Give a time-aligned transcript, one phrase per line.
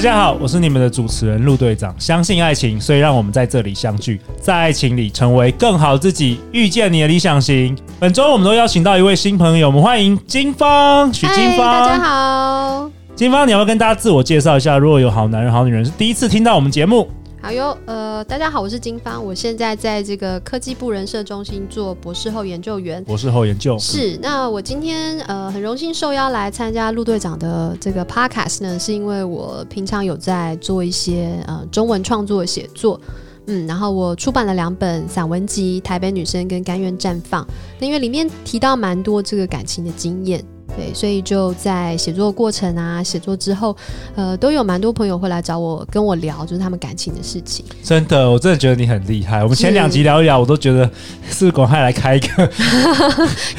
[0.00, 1.94] 大家好，我是你们的主持人陆队长。
[1.98, 7.76] 相信爱情，所以让我们在这里相聚，在爱情里成为更好自己，遇见你的理想型。
[7.98, 11.58] 本周我们都邀请到一位新朋友，我们欢迎金芳，许金芳。
[11.58, 14.78] 大家好，金芳，你要不要跟大家自我介绍一下？
[14.78, 17.06] 如果有好男人、好女人是第一次听到我们节目。
[17.42, 23.02] 好哟，呃，大家好，我是金芳，我现在在这个科技部人社中心做博士后研究员。
[23.02, 24.18] 博士后研究是。
[24.20, 33.00] 那我今天呃很荣幸受邀来参加陆队长的这个 podcast 呢，是因为我平常有在做一些呃中文创作写作，
[33.46, 37.42] 嗯，然后我出版了两本散文集《台北女生》跟《甘愿绽放》，
[37.80, 40.44] 那因为里面提到蛮多这个感情的经验。
[40.76, 43.76] 对，所以就在写作过程啊，写作之后，
[44.14, 47.64] 呃，都有蛮多朋友会来找我，跟我聊，就是他们感情的事情。
[47.82, 49.42] 真的，我真的觉得你很厉害。
[49.42, 50.88] 我们前两集聊一聊，我都觉得
[51.28, 52.48] 是广汉来开一个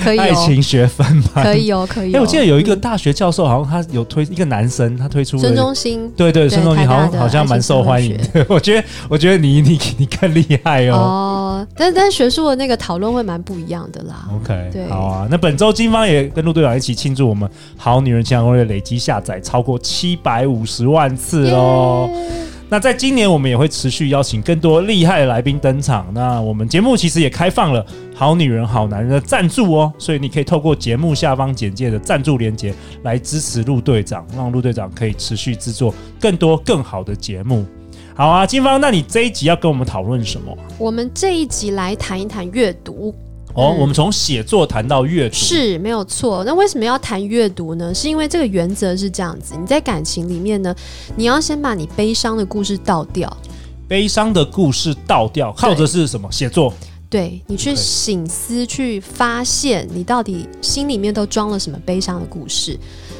[0.03, 1.43] 可以 爱情学分吧？
[1.43, 2.13] 可以哦，可以。
[2.13, 6.09] 哎，我记得有一个大学教授，好像他有推一个男生，他推出孙中兴。
[6.15, 8.45] 对对，孙中兴好像好像蛮受欢迎的。
[8.49, 10.95] 我觉得，我觉得你你你更厉害哦。
[10.95, 14.29] 哦，但但学术的那个讨论会蛮不一样的啦。
[14.33, 15.27] OK，对，好啊。
[15.29, 17.00] 那本周金方也跟陆队长一起。
[17.01, 22.07] 庆祝我们好女人情场攻略累积下载超过七百五十万次喽！
[22.69, 26.05] 那在今年我们也会持续邀请更多厉害的来宾登场。
[26.13, 27.83] 那我们节目其实也开放了
[28.15, 32.71] 好女人好男人的赞助哦，所以你可以透过节目下方简介的赞助连接
[33.01, 37.65] 来支持陆队长，让陆队长可以持续制作更多更好的节目。
[38.13, 40.55] 好啊，金芳，那你这一集要跟我们讨论什么？
[40.77, 43.13] 我们这一集来谈一谈阅读。
[43.53, 46.43] 哦，我们从写作谈到阅读，是没有错。
[46.45, 47.93] 那为什么要谈阅读呢？
[47.93, 50.73] 是因为这个原则是这样子：你在感情里面呢，
[51.15, 53.37] 你要先把你悲伤的故事倒掉，
[53.87, 56.31] 悲伤的故事倒掉，靠的是什么？
[56.31, 56.73] 写作。
[57.09, 62.79] 对，你去醒思，去发现你到底心里面都装了什么悲伤的故事。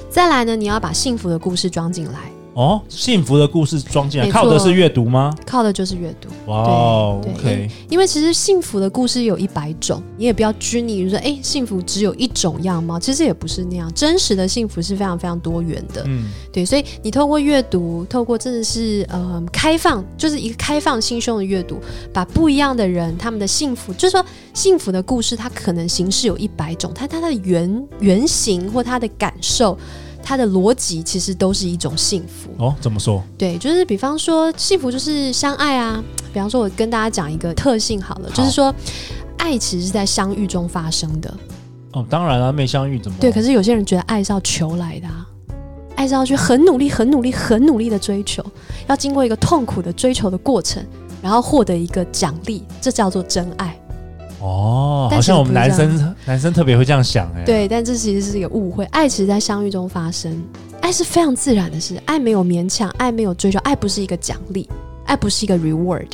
[0.10, 2.32] 再来呢，你要把幸福的故事装进来。
[2.54, 5.34] 哦，幸福的故事装进来，靠的是阅读吗？
[5.46, 6.28] 靠的就是阅读。
[6.48, 7.70] 哇哦，OK。
[7.90, 13.90] 因为其实幸福的故事有一百种，你也不要拘泥于说，哎，幸福只有一种样貌，其实也不是那样。
[13.94, 16.04] 真实的幸福是非常非常多元的。
[16.08, 16.66] 嗯，对。
[16.66, 21.78] 所以你透过阅读，透过真的是呃开放，就是一个开放心胸的阅读，
[22.12, 29.78] 把不一样的人他们的幸福，就是说幸福的故事，它可能形式有一百种，它它的原原型或它的感受。
[30.24, 32.76] 它的逻辑其实都是一种幸福哦？
[32.80, 33.22] 怎么说？
[33.38, 36.04] 对，就是比方说，幸福就是相爱啊。
[36.34, 38.74] 比方说，我跟大家讲一个特性好了，好，就是说，
[39.38, 41.34] 爱其实是在相遇中发生的。
[41.92, 43.18] 哦，当然了，啊，没相遇怎么？
[43.20, 45.28] 对，可是有些人觉得爱是要求来的啊，
[45.98, 48.42] 爱是要去很努力、很努力、很努力的追求，
[48.88, 50.82] 要经过一个痛苦的追求的过程，
[51.22, 53.78] 然后获得一个奖励，这叫做真爱。
[54.42, 57.44] 哦，好像我们男生男生特别会这样想哎。
[57.44, 58.84] 对，但这其实是一个误会。
[58.86, 60.36] 爱其实，在相遇中发生，
[60.82, 64.68] 爱是非常自然的事，爱没有勉强，爱没有追求，爱不是一个奖励，
[65.06, 66.08] 爱不是一个 reward，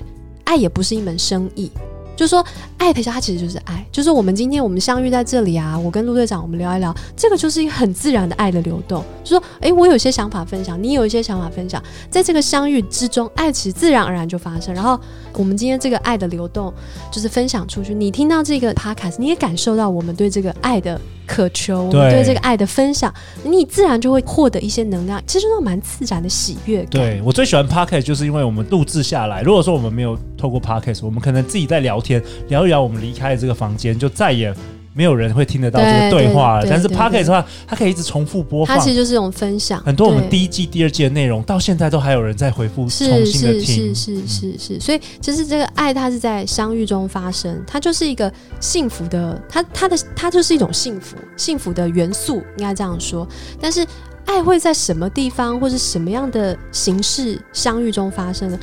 [0.43, 1.71] 爱也不是一门生意。
[2.17, 2.43] 就是说，
[2.77, 3.85] 爱陪着他其实就是爱。
[3.91, 9.03] 就是我们今天我们相遇在这里啊，我跟陆队长我们聊一聊，这个就是一个很自然的爱的流动。
[9.23, 14.73] 就是说，哎，我有一些想法分享，你有一些想法分享，在这个相遇之中，爱其实自然而然就发生。
[14.73, 14.99] 然后
[15.33, 16.73] 我们今天这个爱的流动，
[17.11, 17.93] 就是分享出去。
[17.93, 20.99] 你听到这个 podcast，你也感受到我们对这个爱的。
[21.27, 23.13] 渴求我们对这个爱的分享，
[23.43, 26.89] 你自然就会获得一些能量，其实都蛮自然的喜悦感。
[26.91, 29.41] 对，我最喜欢 podcast，就是因为我们录制下来。
[29.41, 34.53] 如果说我们没有透过 podcast，我们可能自己在聊天，聊一聊，我们离开了这个房间，就再也。
[34.93, 38.75] 没有人会听得到这个对话了，但是 Podcast 的话，它可以一直重复播放。
[38.75, 39.79] 它其实就是一种分享。
[39.83, 43.93] 很多我们第一季、第二季的内容，到现在都还有人在回复、重新的听。
[43.93, 53.27] 是是是是是是，所以其实这个爱，它是在相遇中发生，它就是一个幸福的，它它的它就是一种幸福，幸福的元素，应该这样说。
[53.61, 53.85] 但是。
[54.27, 58.59] 爱会在什么地方或是什么样的形式相遇中发生呢？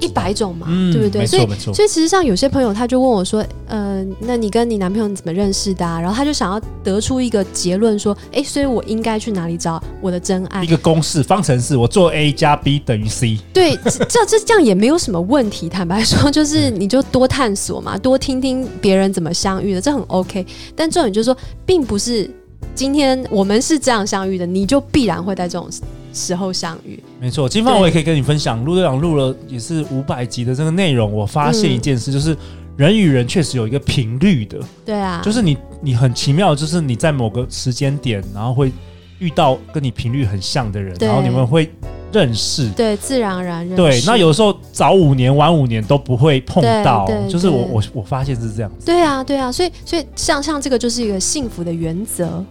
[0.00, 1.26] 一百种嘛，嗯、对不对？
[1.26, 13.38] 所以，所以其实像有些朋友他就问我说：“呃，那你跟你男朋友怎么认识的、啊？”然后他就想要得出一个结论说：“哎，所以我应该去哪里找我的真爱？”一个公式方程式，我做 A 加 B 等于 C。
[13.52, 13.76] 对，
[14.08, 15.68] 这这这样也没有什么问题。
[15.68, 20.46] 坦白说，就是你就多探索嘛，多听听别人怎么相遇的，这很 OK。
[20.76, 21.36] 但重点就是说，
[21.66, 22.30] 并不是。
[22.74, 25.68] 今天我们是这样相遇的，你就必然会在这种
[26.12, 27.02] 时候相遇。
[27.20, 31.12] 没错，金发我也可以跟你分享，陆队长录了也是五百集的这个内容。
[31.12, 32.36] 我发现一件事，就是
[32.76, 38.70] 人与人确实有一个频率的，对啊，就是你你很奇妙，就是你在某个时间点，然后会
[39.18, 41.72] 遇到跟你频率很像的人，然后你们会
[42.12, 43.76] 认识，对，自然而然认识。
[43.76, 48.86] 对，那有时候早五年晚五年都不会碰到，就是我我我发现是这样子。
[48.86, 52.44] 对啊，对啊，所以所以像像这个就是一个幸福的原则，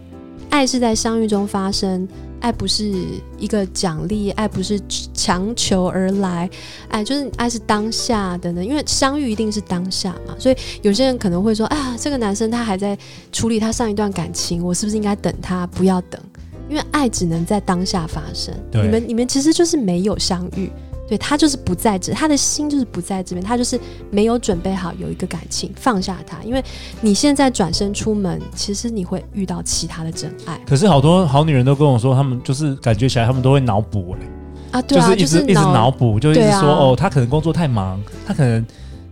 [0.50, 2.06] 爱是在相遇中发生。
[2.40, 2.88] 爱不是
[3.36, 4.80] 一个奖励，爱不是
[5.12, 6.48] 强求而来，
[6.88, 8.64] 爱就是爱是当下的呢。
[8.64, 12.96] 因为相遇一定是当下嘛，所以有些人可能会说：“啊，这个男生他还在
[13.32, 15.66] 处理他上一段感情，我是不是应该等他？
[15.66, 16.20] 不要等，
[16.68, 18.54] 因为爱只能在当下发生。
[18.70, 20.70] 对你们你们其实就是没有相遇。”
[21.08, 23.80] 对，他就是不在这，他的心就是不在这边，他就是
[24.10, 26.62] 没有准备好有一个感情放下他，因为
[27.00, 30.60] 你现在转身出门，其实你会遇到其他的真爱。
[30.66, 38.62] 可是好多好女人都跟我说，他们就是感觉起来，他们都会脑补哎，啊，对啊，就是一直一直脑补，就一直说、啊、哦，他可能工作太忙，他可能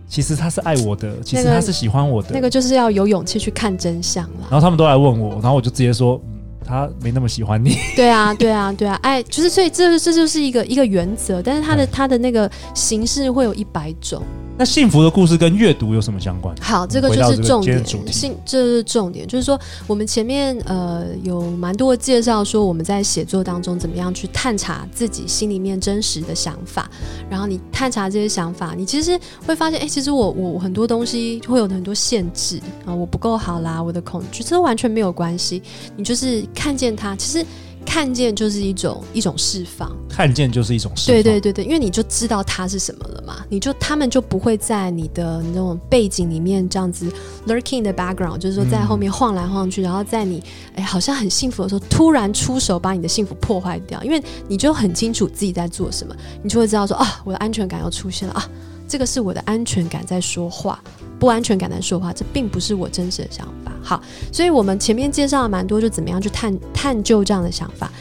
[0.07, 4.41] 其实他是爱我的，其实他是喜欢我的，那个、那个就是要有勇气去看真相了。
[4.41, 6.21] 然后他们都来问我，然后我就直接说。
[6.67, 7.77] 他没那么喜欢你。
[7.95, 14.21] 对啊，对啊，对啊，哎，就是所以这这就是一个一个原则，但是他的、嗯、他的那个形式会有一百种。
[14.57, 16.55] 那幸福的故事跟阅读有什么相关？
[16.59, 17.85] 好，这个就是重点。
[18.11, 26.89] 幸，这是重点，就是说我们前面呃有蛮多的介绍，说我们在写作当中怎么样去探查自己心里面真实的想法，
[27.29, 35.61] 然后你探查这些想法，你其实会发现，哎，其实我我很多东西会有很多限制啊，我不够好啦，我的恐惧，这完全没有关系，
[35.95, 37.45] 你就是看见它，其实。
[37.87, 41.15] 看见就是一种一种释放，看见就是一种释放。
[41.15, 47.09] 对对对对，因为你就知道它是什么了嘛，你就他们就不会在你的那种背景里面这样子
[47.47, 50.43] lurking the background，就是说在后面晃来晃去，嗯、然后在你
[50.75, 56.13] 哎好像很幸福的时候突然出手把你的幸福破坏掉，因为你就很清楚自己在做什么，
[56.43, 58.49] 你就会知道说啊，我的安全感要出现了啊。
[58.87, 60.81] 这个是我的安全感在说话，
[61.19, 63.71] 不安全感在说话，这并不是我真实的想法。
[63.83, 64.01] 好，
[64.31, 67.91] 所以我们前面介绍了蛮多，就怎么样去探探究这样的想法。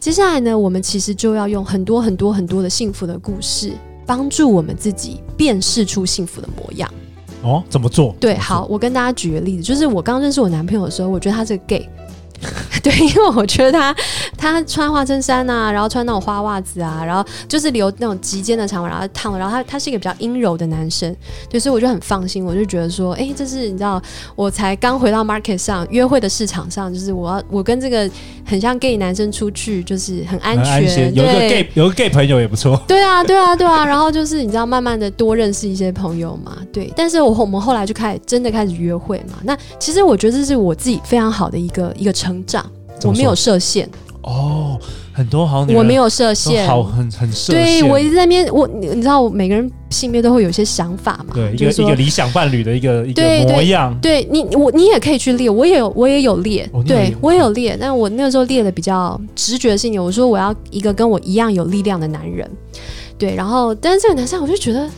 [0.00, 3.72] 接下来呢，我们其实就要用很多很多很多的幸福的故事，
[4.04, 6.92] 帮助我们自己辨识出幸福的模样。
[7.42, 8.14] 哦，怎么做？
[8.20, 11.88] 对，好，我跟大家举个例子，就是我刚认识我男朋友的时候，我觉得他是个 gay。
[12.84, 13.96] 对， 因为我觉得他
[14.36, 21.16] 他穿花衬衫啊，然后穿那种花袜子啊，然后就是留那种及肩的长发，然后烫，然后他他是一个比较阴柔的男生，
[21.48, 24.00] 对，所以我就很放心，我就觉得说，哎，这是你知道，
[24.36, 28.08] 我才刚回到 market 上约会的市场上，就是我要我跟这个
[28.44, 42.64] 很像 gay 男生出去，就是很安全，安全有个 gay 有个 gay 朋友也不错，对啊对啊对啊，然后就是你知道，慢慢的多认识一些朋友嘛，对，但是我我们后来就开始真的开始约会嘛，那其实我觉得这是我自己非常好的一个一个成长。
[43.02, 43.88] 我没有设限
[44.22, 44.78] 哦，
[45.12, 47.80] 很多好女人，我没有设限，好很很设限。
[47.80, 51.34] 对，我一直在那边，我你你知道，我每个人心里面都会有一些想法嘛。
[51.34, 53.94] 对，一个一个理想伴侣的一个一个模样。
[54.00, 57.76] 对你，我你也可以去列，我也有我也有列，对我也有列。
[57.78, 62.50] 但我那个时候列的比较直觉性的，我说我要一个跟我一样有力量的男人。
[63.18, 64.88] 对，然后但是这个男生我就觉得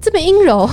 [0.00, 0.68] 这么阴柔。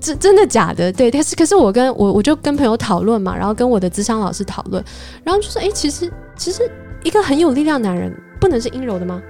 [0.00, 0.92] 真真的假的？
[0.92, 4.82] 对，但是可是我跟我我就跟朋友讨论嘛，然后跟我的智商老师讨论，
[5.22, 6.70] 然后就说：哎，其实其实
[7.04, 9.20] 一个很有力量的男人不能是阴柔的吗？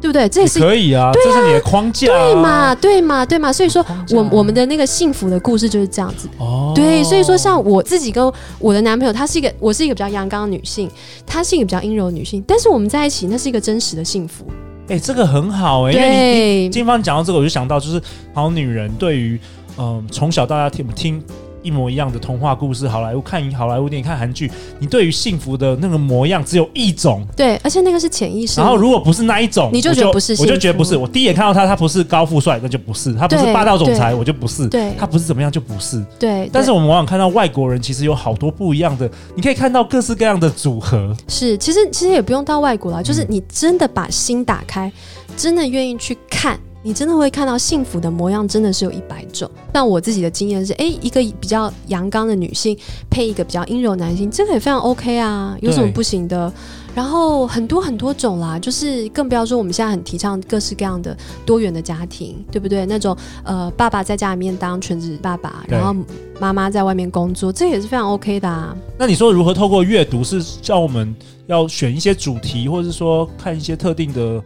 [0.00, 0.28] 对不对？
[0.28, 2.74] 这也是可以啊，对啊，这是你的框架啊，对嘛？
[2.76, 3.26] 对嘛？
[3.26, 3.52] 对嘛？
[3.52, 6.28] 所以说，我我们的那个幸福的故事就是这样子。
[6.38, 10.88] 哦，对，所以说像我自己跟我的男朋友，他是一个，我是一个比较阳刚的女性，
[11.26, 14.46] 他是一个比较阴柔的女性，但是我们在一起，那是一个真实的幸福。
[14.86, 18.00] 哎，这个很好哎，因为你金芳讲到这个，我就想到就是
[18.32, 19.40] 好女人对于。
[19.78, 21.22] 嗯，从小到大听听
[21.60, 28.60] 一模一样的童话故事，好莱坞看好莱坞电影，看韩剧，你对于幸福的那个模样只有一种，对，而且那个是潜意识。
[28.60, 30.96] 然后如果不是那一种，你就觉得不是，我就觉得不是。
[30.96, 34.68] 我第一眼看到他，他不是高富帅，那就不是；他不是霸道总裁，我就不是。
[34.68, 36.02] 对，他不是怎么样，就不是。
[36.18, 36.48] 对。
[36.52, 41.14] 但是我们往往看到外国人，其实有好多不一样的，你可以看到各式各样的组合。
[41.26, 44.90] 是，其实其实也不用到外国了，就是你真的把心打开，
[45.36, 46.58] 真的愿意去看。
[46.88, 49.46] 你真的会看到幸福的模样，真的是有一百种。
[49.70, 52.74] 但我自己的经验是，哎，一个比较阳刚的女性
[53.10, 56.50] 配一个比较阴柔男性，这个也非常 OK 啊，有什么不行的？
[56.94, 61.14] 然后很多很多种啦，就是更不要说我们现在很提倡各式各样的
[61.44, 62.86] 多元的家庭，对不对？
[62.86, 63.14] 那种
[63.44, 65.94] 呃，爸爸在家里面当全职爸爸，然后
[66.40, 68.74] 妈妈在外面工作，这也是非常 OK 的啊。
[68.96, 71.14] 那你说如何透过阅读，是叫我们
[71.48, 74.42] 要选一些主题，或者是说看一些特定的？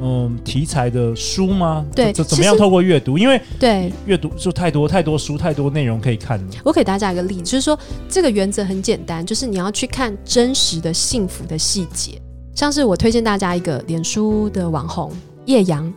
[0.00, 1.84] 嗯，题材的书吗？
[1.94, 3.18] 对，怎怎么样透过阅读？
[3.18, 6.44] 因为对阅读就太多太多书，太多内容可以看了。
[6.64, 7.78] 我给大家一个例子，就是说
[8.08, 12.20] 这个原则很简单，就是你要去看真实的幸福的细节。
[12.54, 15.12] 像是我推荐大家一个脸书的网红
[15.46, 15.92] 叶阳，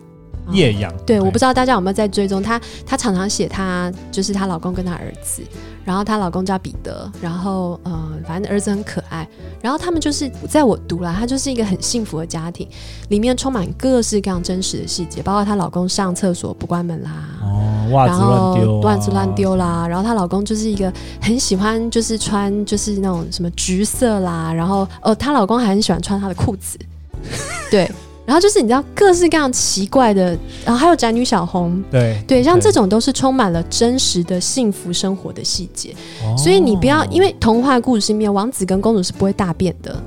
[0.52, 5.42] 叶阳，对，我不知道大家有没有在追踪她，她常常写她就是她老公跟她儿子，
[5.86, 9.28] 然后她老公叫彼得，然后呃，反正儿子很可爱，
[9.62, 12.68] 然后他们就是在我读了，他就是一个很幸福的家庭，
[13.10, 17.12] 里面充满各式各样真实的细节，包括她老公上厕所不关门啦，
[17.42, 26.78] 哦，袜子乱丢，袜子乱丢啦，然后她老公就是一个很喜欢就是穿就是那种什么橘色啦，然后哦，她老公还很喜欢穿她的裤子，
[27.70, 27.92] 对。
[28.26, 35.94] 然后就是你知道各式各样奇怪的，然后还有宅女小红，对对，像这种都是充满了真实的幸福生活的细节。
[36.38, 40.02] 所以你不要因为童话故事里面王子跟公主是不会大便的，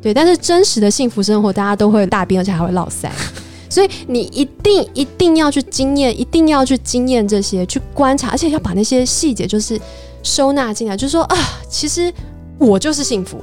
[0.00, 3.10] 对，但是真实的幸福生活大家都会大便，而且还会落腮。
[3.70, 9.78] 所以你一定一定要去经验，一定要去经验这些，去观察，而且要把那些细节就是
[10.22, 11.36] 收纳进来，就是说啊，
[11.68, 12.10] 其实
[12.56, 13.38] 我就是幸福。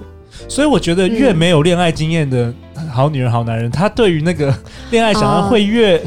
[0.48, 2.54] 所以我觉得越没有恋爱经验的
[2.92, 4.54] 好女人、好男人，他对于那个
[4.92, 6.02] 恋爱想要会越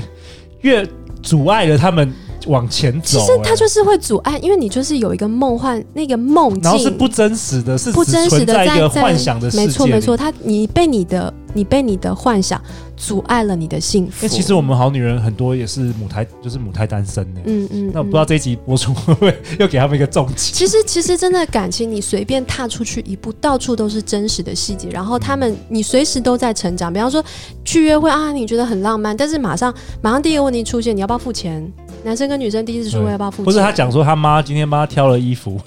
[0.63, 0.87] 越
[1.23, 2.13] 阻碍了他们
[2.49, 3.19] 往前走。
[3.19, 9.64] 其实它就是会阻碍，因为你就是有一个梦幻，那个梦境，然后是不真实的，是不真实的，在一个幻想的世界。
[9.64, 11.33] 没错没错，他你被你的。
[11.55, 12.62] 你被你的幻想
[12.95, 14.12] 阻碍了你的幸福。
[14.21, 17.40] 那其实我们好女人很多也是母胎，就是母胎单身的。
[17.47, 17.90] 嗯嗯。
[17.93, 20.52] 那我不知道这一集播出会不会又给他们一个重击？
[20.52, 24.90] 其实其实真的感情，你随便踏出去一步，到处都是真实的细节。
[24.90, 26.93] 然后他们，你随时都在成长。
[26.93, 27.25] 比方说
[27.64, 31.67] 去约会啊，你觉得很浪漫，但是马上马上第一个问题出现，你要不要付钱？
[32.09, 33.45] 男生跟女生第一次出柜要不要付钱？
[33.45, 35.61] 不是他讲说他妈今天帮他挑了衣服。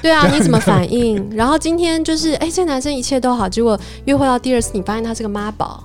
[0.00, 1.28] 对啊， 你怎么反应？
[1.34, 5.84] 然后今天就是哎，这个男生一切都好，结果约会到第二次，你发现他是个妈宝。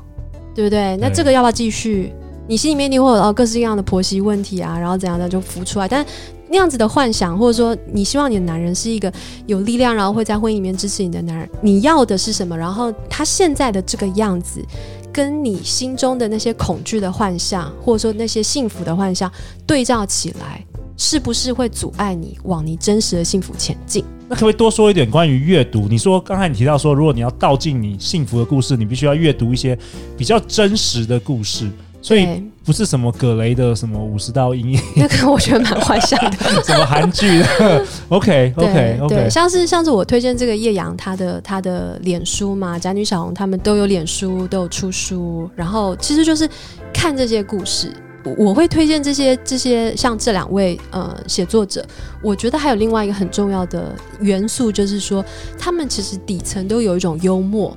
[0.56, 0.96] 对不对？
[0.98, 2.14] 那这个要不要继续？
[2.48, 5.88] 你心里面一定会有哦各式各样的婆媳问题啊，然后怎样的就浮出来。
[5.88, 6.06] 但
[6.48, 9.12] 那样子的幻想，或者说你希望你的男人是一个
[9.48, 12.56] 有力量，然后会在婚姻里面支持你的男人，你要的是什么？
[12.56, 14.64] 然后他现在的这个样子，
[15.14, 19.32] 跟你心中的那些恐惧的幻象，或者说那些幸福的幻象
[19.68, 20.66] 对照起来，
[20.98, 24.04] 是不是会阻碍你往你真实的幸福前进？
[24.28, 25.88] 那可不可以多说一点关于阅读？
[25.88, 29.78] 你说刚才你提到说，如果你要道尽你幸福的故事，你必须要阅读一些
[30.18, 31.70] 比较真实的故事，
[32.04, 37.86] 所以不是什么葛雷的什么五十道阴影， 那个我觉得蛮幻想的， 什么韩剧的？
[38.10, 46.48] OK OK OK，像是像是我推荐这个叶阳他的他的脸书嘛，宅女小红他们都有脸书，都有出书，然后其实就是
[46.94, 47.92] 看这些故事。
[48.38, 51.86] 我会推荐这些这些像这两位呃写作者，
[52.22, 55.24] 我觉得还有另外一个很重要的元素，就是说
[55.60, 57.76] 他们其实底层都有一种幽默，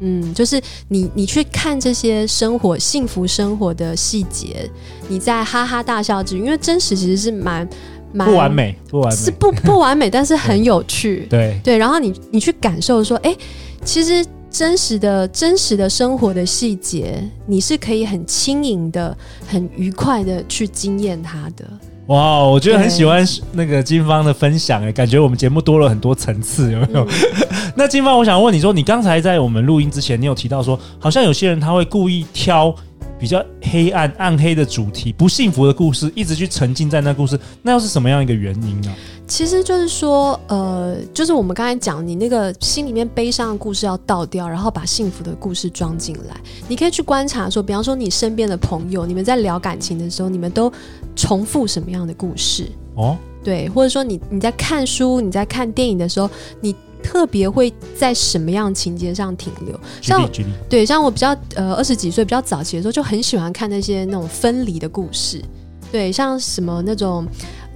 [0.00, 4.68] 嗯，就是你你去看这些生活幸福生活的细节，
[5.08, 7.68] 你在哈哈大笑之余，因为真实其实是蛮
[8.12, 13.36] 蛮不完美，不完美是不 不完美，但是很有趣，对对，然后你你去感受说，哎，
[13.84, 14.24] 其实。
[14.48, 19.14] 真实的、真实的生活的细节，你是可以很轻盈的、
[19.46, 21.68] 很愉快的去惊艳它的。
[22.06, 27.04] 哇，我觉得很喜欢那个金芳的分享，诶，感觉我们节目多了很多层次，有没有？
[27.04, 27.08] 嗯、
[27.74, 32.72] 那金芳，我想问你说，你刚才在我们录音之前，你有提到说，好像有些人他会故意挑
[33.18, 38.94] 比较黑暗、暗黑的主题、不幸福的故事，一直去沉浸在那故事，那又是什么样一个原因呢？
[39.28, 46.36] 其实就是说，呃，就是我们刚才讲，你那个心里面悲伤的故事要倒掉，然后把幸福的故事装进来。
[46.68, 50.72] 你可以去观察说，比方说你身边的朋友，你们在聊感情的时候，你们都
[51.16, 52.70] 重复什么样的故事？
[52.94, 56.30] 哦，对，或者说你你在看书、你在看电影的时候，
[56.60, 59.78] 你特别会在什么样情节上停留？
[60.00, 60.28] 像
[60.68, 65.42] 对，像我比较呃二十几岁比较早期的时候，就很喜欢看那些那种分离的故事。
[65.90, 67.26] 对，像什么那种。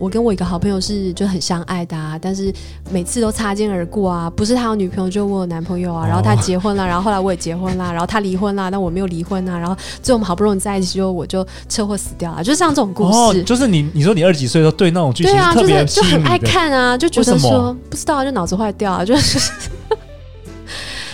[0.00, 2.50] 我跟我一个好朋友是就很相爱的啊，但是
[2.90, 4.30] 每次都擦肩而过啊。
[4.30, 6.06] 不是他有女朋友，就我有男朋友啊。
[6.06, 9.58] 然后他结婚了， 然后后来我也结婚了，然后他离婚了，但我没有离婚啊。
[9.58, 12.42] 然后最后我们好不容易在一起，就我就车祸死掉了。
[12.42, 19.38] 就像这种故事，哦、就是你你说你二十几岁的时候对那种剧情特别对啊，就是就很爱看啊，就觉得说不知道就脑子坏掉啊， 就是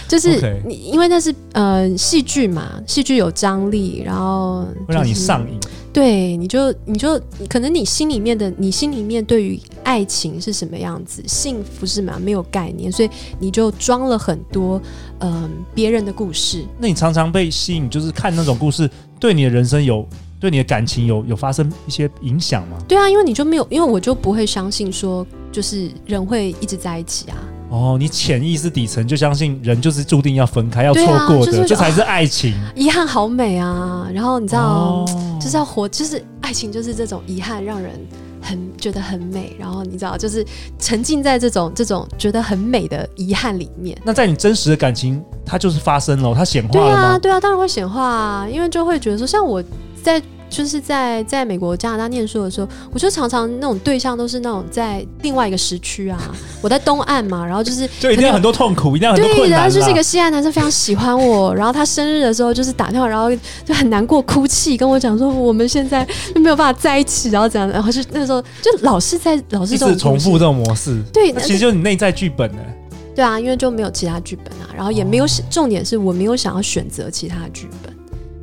[0.07, 5.59] 就是你.因为那是呃戏剧嘛，戏剧有张力，然后、就是、会让你上瘾。
[5.96, 14.78] 对，你就你就可能你心里面的你心里面对于爱情是什么样子，幸福是什么没有概念，所以你就装了很多
[15.20, 16.66] 嗯、呃、别人的故事。
[16.78, 18.86] 那你常常被吸引，就是看那种故事，
[19.18, 20.06] 对你的人生有
[20.38, 22.76] 对你的感情有有发生一些影响吗？
[22.86, 27.38] 对啊，因为你就没有，因为我就不会相信说就是人会一直在一起啊。
[27.68, 32.54] 哦，你潜意识底层就相信人就是注定要分开、要错过的，这、就是、才是爱情。
[32.75, 34.08] 遗憾好美啊！
[34.14, 37.92] 然后你知道，哦、就是要活，就是爱情，就是这种遗憾，让人
[38.40, 39.56] 很觉得很美。
[39.58, 40.46] 然后你知道，就是
[40.78, 43.99] 沉浸在这种这种觉得很美的遗憾里面。
[44.04, 46.92] 那在你真实的感情，它就是发生了，它显化了吗？
[46.92, 49.62] 对啊，对啊，当然会显化啊，因为就会觉得说，像我
[50.02, 50.23] 在。
[50.56, 56.18] 就是在在美国加拿大念书的时候，我就常常那种对象都是那种在另外一个时区啊，
[56.62, 59.48] 我在东岸嘛，然后就是 就一定很多痛苦，一定要很多困难。
[59.48, 63.28] 对，然后就是一个西岸男生非常喜欢我，然后他生日的时候就是打电话，然后
[63.66, 66.02] 就很难过哭泣，跟我讲说我们现在
[66.34, 71.02] 就没有办法在一起，然后怎样，然后就那时候就老是在老是这种重复这种模式。
[71.12, 72.58] 对，那其实就是你内在剧本呢。
[73.14, 77.95] 对啊，因为就没有其他剧本啊，然后也没有、哦、重点是我没有想要选择其他剧本。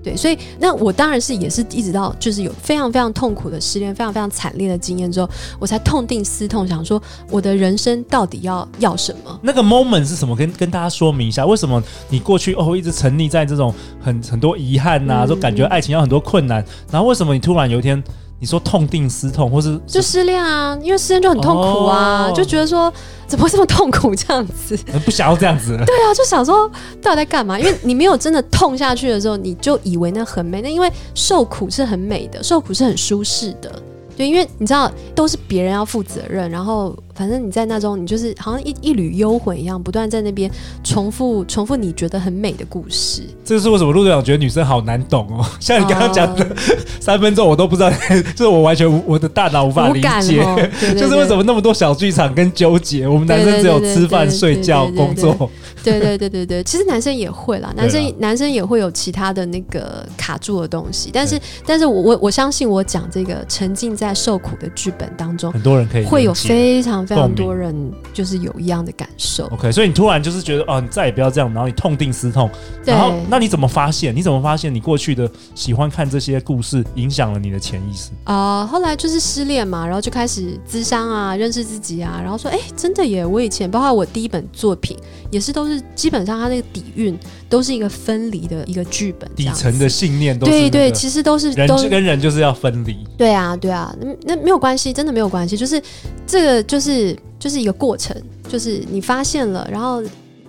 [0.04, 5.30] 对，所以那我当然是也是一直到就是有非常非常痛苦的失恋，非常非常惨烈的经验之后，
[5.60, 9.40] 我才痛定思痛，想说我的人生到底要要什么？
[9.42, 10.36] 那个 moment 是什么？
[10.36, 18.04] 跟跟大家说明一下，为什么你过去哦一直沉溺在这种很很多遗憾呐、啊，都、嗯、感觉爱情要很多困难，然后为什么你突然有一天？
[18.44, 20.78] 你说痛定思痛，或是就失恋啊？
[20.82, 22.92] 因为失恋就很痛苦啊，哦、就觉得说
[23.26, 24.78] 怎么会这么痛苦这样子？
[25.06, 25.82] 不想要这样子。
[25.86, 26.70] 对啊，就想说
[27.02, 27.58] 到底在干嘛？
[27.58, 30.62] 因为你没有真的痛下去的时候，你就以为那很美。
[30.62, 33.82] 那因为受苦是很美的，受苦是很舒适的。
[34.18, 36.94] 对，因为你知道都是别人要负责任，然后。
[37.16, 40.50] 反正你在那种，你就是好像一一缕幽魂一样，不断在那边
[40.84, 43.24] 重复重复你觉得很美的故事。
[43.46, 45.46] 这是为什么陆队长觉得女生好难懂哦？
[45.60, 46.48] 像你刚刚讲的
[47.00, 47.92] 三分钟，我都不知道，
[48.36, 53.08] 就是我完全我的大脑无法理解，哦、对对对，就是为什么那么多小剧场跟纠结？
[53.08, 55.50] 我们男生只有吃饭、睡觉、工作。
[55.84, 61.10] 对对对对对，其实男生也会啦，男生男生也会有其他的那个卡住的东西。
[61.14, 67.03] 但是但是我我我相信我讲这个沉浸在受苦的剧本当中，很多人可以会有非常。
[67.06, 67.74] 非常多人
[68.14, 69.46] 就是有一样的感受。
[69.48, 72.50] OK，所以你突然就是觉得哦，你再也不要这样，然后你痛定思痛。
[72.86, 74.16] 然后，那你怎么发现？
[74.16, 78.12] 你怎么发现你过去的喜欢看这些故事影响了你的潜意识？
[78.26, 83.26] 啊、呃，后来就是失恋嘛，然后就开始咨商啊，认识自己啊，然后说，哎，真的耶！
[83.26, 84.98] 我以前包括我第一本作品，
[85.32, 87.18] 也是都是基本上它那个底蕴
[87.50, 92.98] 都是一个分离的一个剧本，底层的信念都是、那个、对对，其实都是人跟人就是要分离。
[93.18, 95.82] 对啊，对啊，那那没有关系，真的没有关系，就是
[96.28, 96.93] 这个就是。
[96.94, 98.16] 是，就是一个过程，
[98.48, 100.02] 就是你发现了，然后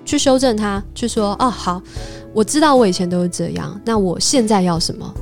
[0.05, 1.83] 去修正它，去说哦，好，
[2.35, 5.13] 我知道我以前都是这样，那我现在要什么？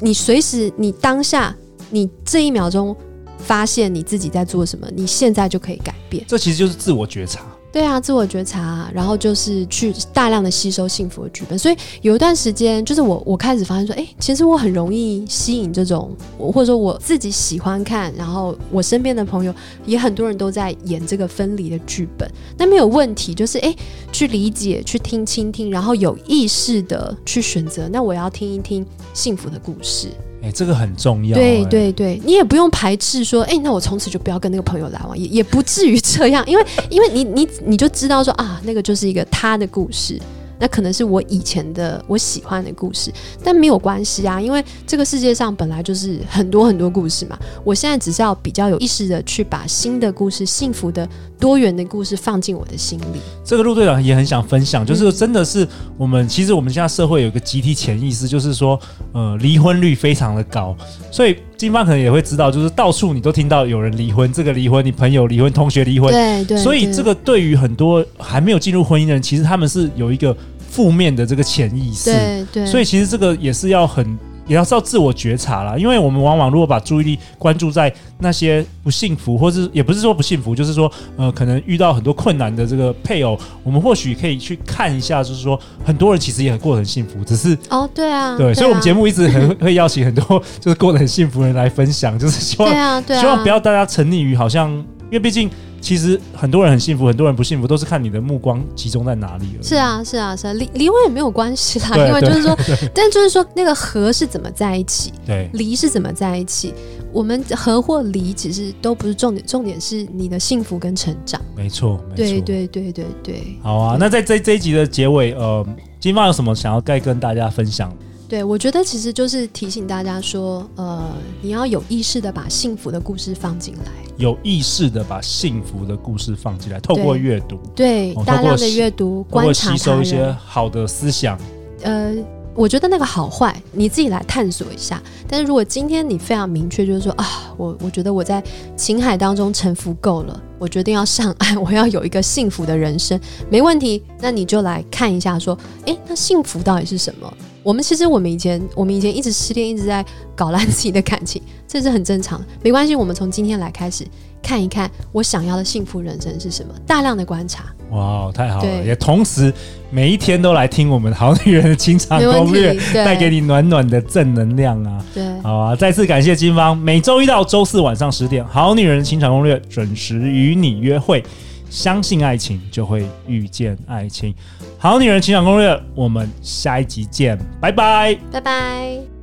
[0.00, 1.54] 你随时，你当下，
[1.90, 2.94] 你这一秒钟
[3.38, 6.22] 发现你自己在做什么，你现在就可以改变。
[6.28, 7.40] 这其实就是自我觉察。
[7.70, 11.58] 对啊，自我觉察，然后就是去大量的吸收幸福的剧本。
[11.58, 19.54] 所以有一段时间，就是我我开始发现说，哎，其实我很容易吸引这种，或者说我自己喜欢看，然后我身边的朋友
[19.84, 22.28] 也很多人都在演这个分离的剧本。
[22.56, 23.74] 那没有问题，就是哎，
[24.10, 27.88] 去理解、去听、倾听，然后有意识的去选择。
[27.88, 30.08] 那我要听一听幸福的故事。
[30.40, 31.34] 哎、欸，这个很重要。
[31.36, 40.20] 对对对，你也不用排斥说，哎、欸，那我从此就不要跟那个朋友来往，也也不至于这样，因为因为你你你就知道说啊，那个就是一个他的故事。
[40.58, 47.38] 那可能是我以前的我喜欢的故事，但没有关系啊，因为这个世界上本来就是很多很多故事嘛。
[47.64, 53.20] 我现在只是要比较有意识的去把新的故事、幸福的多元的故事放进我的心里。
[53.44, 55.66] 这个陆队长也很想分享，就是真的是
[55.96, 58.78] 我们、嗯、其实我们现在社会有一个集体潜意识，就是说
[59.12, 60.76] 呃离婚率非常的高，
[61.10, 66.56] 所以金方可能也会知道，就是到处你都听到有人离婚，这个离婚，你朋友离婚，同学离婚，对对。
[66.56, 70.34] 所以这个对于很多还没有进入婚姻的人，其实他们是有一个。
[70.70, 74.16] 负面的这个潜意识，对对，所以其实这个也是要很，
[74.48, 75.76] 也要知道自我觉察啦。
[75.78, 95.50] 因为我们往往如果把注意力关注在那些不幸福，或是也不是说不幸福，就是说呃，可能遇到很多困难的这个配偶，我们或许可以去看一下，就是说很多人其实也很过得很幸福，只是哦，对啊，对，所以我们节目一直很 会邀请很多就是过得很幸福的人来分享，就是希望，对啊，对啊，希望不要大家沉溺于好像，因为毕竟。
[95.80, 99.62] 其实很多人很幸福，很多人不幸福，都是看你的目光集中在哪里而已。
[99.62, 102.56] 是啊，是啊，是啊，离离婚也没有关系啦，因为就是说，
[102.94, 106.74] 但就是说那个合是怎么在一起，对，离是怎么在一起，
[107.12, 111.40] 我们合或离其实都不是重点，重点是你的幸福跟成长。
[111.56, 113.58] 没错，没错，对对对对对。
[113.62, 115.64] 好啊，那在这这一集的结尾，呃，
[116.00, 117.92] 金发有什么想要再跟大家分享？
[118.28, 121.10] 对，我觉得其实就是提醒大家说，呃，
[121.40, 131.38] 你要有意识的把幸福的故事放进来，有意识的把幸福的故事放进来，透过阅读，对，哦、大量的阅读，观察，吸收一些好的思想。
[131.82, 132.14] 呃，
[132.54, 135.02] 我觉得那个好坏你自己来探索一下。
[135.26, 138.44] 但是如果今天你非常明确，就是说啊，我我觉得我在
[138.76, 144.02] 情海当中沉浮够了，我决定要上岸， 我要有一个幸福的人生，没问题。
[144.20, 147.32] 那你就来看一下，说，哎，那幸福到底是什么？
[147.62, 152.46] 我们其实我们以前我们以前一直失恋，一直在搞烂自己的感情， 这是很正常的。
[152.62, 154.06] 没关系，我们从今天来开始
[154.42, 157.64] 看一看我想要的幸福人生是什么，大量的观察。
[157.90, 158.84] 哇，太好了！
[158.84, 159.52] 也同时
[159.90, 165.04] 每一天都来听我们好女人的情场 攻略，带给你暖暖的正能量啊！
[165.14, 165.74] 对，好啊！
[165.74, 171.24] 再次感谢金芳，每周一到周四晚上十点，好女人情场攻略准时与你约会。
[171.70, 174.34] 相信爱情，就会遇见爱情。
[174.78, 179.17] 好女人情感攻略，我们下一集见，拜拜，拜拜。